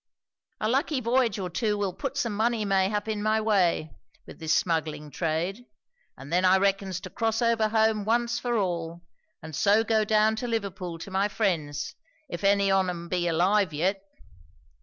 [0.59, 3.91] A lucky voyage or two will put some money mayhap in my way,
[4.25, 5.67] with this smuggling trade;
[6.17, 9.03] and then I reckons to cross over home once for all,
[9.43, 11.93] and so go down to Liverpool to my friends,
[12.27, 14.01] if any on um be alive yet."